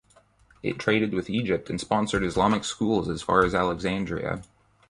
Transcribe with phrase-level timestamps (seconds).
[0.63, 4.41] It traded with Egypt and sponsored Islamic schools as far as Alexandria.